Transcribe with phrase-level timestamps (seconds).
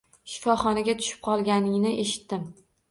[0.35, 2.51] Shifoxonaga tushib qolganingni eshitdim